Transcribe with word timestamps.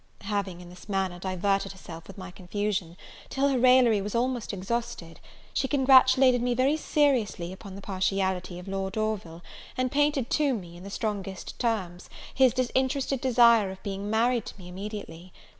Having, 0.21 0.61
in 0.61 0.69
this 0.69 0.89
manner, 0.89 1.19
diverted 1.19 1.73
herself 1.73 2.07
with 2.07 2.17
my 2.17 2.31
confusion, 2.31 2.97
till 3.29 3.49
her 3.49 3.59
raillery 3.59 4.01
was 4.01 4.15
almost 4.15 4.51
exhausted, 4.51 5.19
she 5.53 5.67
congratulated 5.67 6.41
me 6.41 6.55
very 6.55 6.75
seriously 6.75 7.53
upon 7.53 7.75
the 7.75 7.83
partiality 7.83 8.57
of 8.57 8.67
Lord 8.67 8.97
Orville, 8.97 9.43
and 9.77 9.91
painted 9.91 10.31
to 10.31 10.55
me, 10.55 10.75
in 10.75 10.81
the 10.81 10.89
strongest 10.89 11.59
terms, 11.59 12.09
his 12.33 12.51
disinterested 12.51 13.21
desire 13.21 13.69
of 13.69 13.83
being 13.83 14.09
married 14.09 14.47
to 14.47 14.57
me 14.57 14.67
immediately. 14.69 15.31